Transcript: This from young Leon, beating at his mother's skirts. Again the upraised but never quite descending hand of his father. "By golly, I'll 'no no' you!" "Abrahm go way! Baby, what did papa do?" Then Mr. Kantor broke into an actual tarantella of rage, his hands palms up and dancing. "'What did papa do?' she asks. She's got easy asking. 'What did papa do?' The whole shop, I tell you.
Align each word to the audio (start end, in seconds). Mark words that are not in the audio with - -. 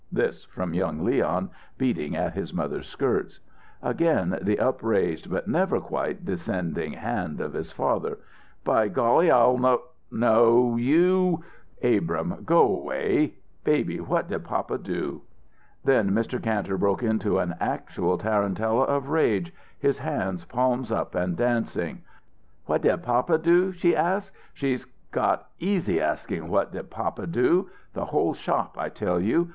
This 0.11 0.45
from 0.45 0.73
young 0.73 1.05
Leon, 1.05 1.51
beating 1.77 2.15
at 2.15 2.33
his 2.33 2.55
mother's 2.55 2.87
skirts. 2.87 3.39
Again 3.83 4.35
the 4.41 4.57
upraised 4.57 5.29
but 5.29 5.47
never 5.47 5.79
quite 5.79 6.25
descending 6.25 6.93
hand 6.93 7.39
of 7.39 7.53
his 7.53 7.71
father. 7.71 8.17
"By 8.63 8.87
golly, 8.87 9.29
I'll 9.29 9.59
'no 9.59 9.83
no' 10.09 10.75
you!" 10.75 11.43
"Abrahm 11.83 12.41
go 12.45 12.79
way! 12.81 13.35
Baby, 13.63 13.99
what 13.99 14.27
did 14.27 14.43
papa 14.43 14.79
do?" 14.79 15.21
Then 15.83 16.09
Mr. 16.13 16.41
Kantor 16.41 16.79
broke 16.79 17.03
into 17.03 17.37
an 17.37 17.53
actual 17.59 18.17
tarantella 18.17 18.85
of 18.85 19.09
rage, 19.09 19.53
his 19.77 19.99
hands 19.99 20.45
palms 20.45 20.91
up 20.91 21.13
and 21.13 21.37
dancing. 21.37 22.01
"'What 22.65 22.81
did 22.81 23.03
papa 23.03 23.37
do?' 23.37 23.71
she 23.71 23.95
asks. 23.95 24.35
She's 24.55 24.83
got 25.11 25.49
easy 25.59 26.01
asking. 26.01 26.47
'What 26.49 26.71
did 26.71 26.89
papa 26.89 27.27
do?' 27.27 27.69
The 27.93 28.05
whole 28.05 28.33
shop, 28.33 28.77
I 28.79 28.89
tell 28.89 29.19
you. 29.19 29.47